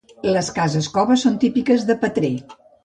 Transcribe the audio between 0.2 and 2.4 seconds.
Les cases-cova són típiques de Petrer.